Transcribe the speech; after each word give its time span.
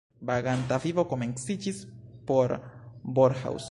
Vaganta 0.29 0.79
vivo 0.85 1.05
komenciĝis 1.11 1.83
por 2.33 2.59
Borrhaus. 3.19 3.59